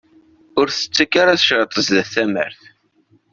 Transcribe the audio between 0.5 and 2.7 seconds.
Ur tettekk ara tecreṭ zdat tamart.